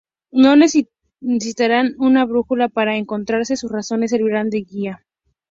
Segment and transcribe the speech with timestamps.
[0.31, 5.05] No necesitarán una brújula para encontrarse, sus corazones servirán de guía.